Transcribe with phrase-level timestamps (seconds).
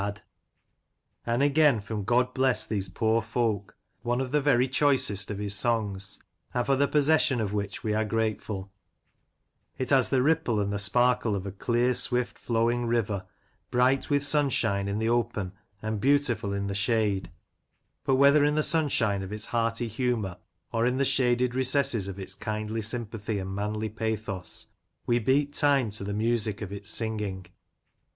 [0.01, 0.23] 32 Lancashire
[1.27, 4.67] Characters and Places, And again, from" God bless those poor Folk," one of the very
[4.67, 6.17] choicest of his songs,
[6.55, 8.71] and for the possession of which we are grateful
[9.77, 13.27] It has the ripple and the sparkle of a clear^ swift flowing river,
[13.69, 15.51] bright with sunshii^e in the open,
[15.83, 17.29] and beautiful in the shade;
[18.03, 20.37] but whether in the sunshine of its hearty humour
[20.73, 24.65] or in the shaded recesses of its kindly sym pathy and manly pathos,
[25.05, 27.45] we beat time to the music of its singing.